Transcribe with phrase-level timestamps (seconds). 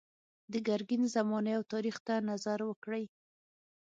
[0.51, 3.05] د ګرګین زمانې او تاریخ ته نظر وکړئ.